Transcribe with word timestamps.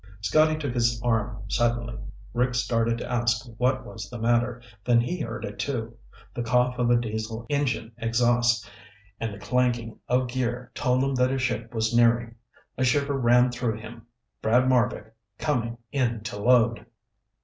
Scotty 0.19 0.57
took 0.57 0.73
his 0.73 0.99
arm 1.03 1.43
suddenly. 1.47 1.95
Rick 2.33 2.55
started 2.55 2.97
to 2.97 3.07
ask 3.07 3.45
what 3.59 3.85
was 3.85 4.09
the 4.09 4.17
matter, 4.17 4.59
then 4.83 4.99
he 4.99 5.19
heard 5.21 5.45
it, 5.45 5.59
too. 5.59 5.95
The 6.33 6.41
cough 6.41 6.79
of 6.79 6.89
a 6.89 6.95
Diesel 6.99 7.45
engine 7.49 7.91
exhaust 7.99 8.67
and 9.19 9.31
the 9.31 9.37
clanking 9.37 9.99
of 10.07 10.27
gear 10.27 10.71
told 10.73 11.03
him 11.03 11.13
that 11.13 11.29
a 11.31 11.37
ship 11.37 11.75
was 11.75 11.95
nearing. 11.95 12.33
A 12.79 12.83
shiver 12.83 13.15
ran 13.19 13.51
through 13.51 13.77
him. 13.77 14.07
Brad 14.41 14.67
Marbek, 14.67 15.11
coming 15.37 15.77
in 15.91 16.21
to 16.21 16.39
load! 16.39 16.87